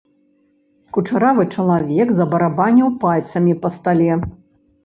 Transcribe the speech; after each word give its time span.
Кучаравы 0.97 1.43
чалавек 1.57 2.13
забарабаніў 2.21 2.89
пальцамі 3.05 3.53
па 3.67 3.75
стале. 3.77 4.09